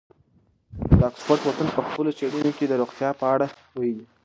[0.97, 3.47] د اکسفورډ پوهنتون په خپلو څېړنو کې د روغتیا په اړه
[3.79, 4.05] ویلي.